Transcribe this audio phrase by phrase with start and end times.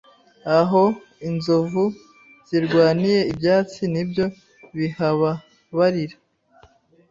[0.59, 0.83] Aho
[1.27, 1.83] inzovu
[2.47, 4.25] zirwaniye ibyatsi nibyo
[4.77, 6.17] bihababarira